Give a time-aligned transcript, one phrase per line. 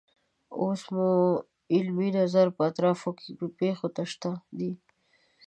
[0.61, 1.09] اوس مو
[1.73, 3.27] علمي نظر په اطرافو کې
[3.59, 4.71] پیښو ته شته دی.